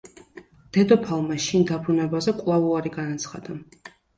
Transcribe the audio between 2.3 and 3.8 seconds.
კვლავ უარი განაცხადა.